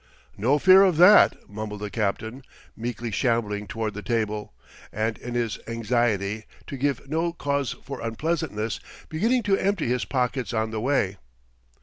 [0.35, 2.41] "No fear of that," mumbled the captain,
[2.75, 4.51] meekly shambling toward the table,
[4.91, 8.79] and, in his anxiety to give no cause for unpleasantness,
[9.09, 11.17] beginning to empty his pockets on the way.